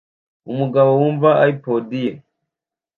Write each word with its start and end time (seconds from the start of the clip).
umugabo 0.51 0.89
wumva 0.99 1.29
iPod 1.51 1.87
ye 2.03 2.13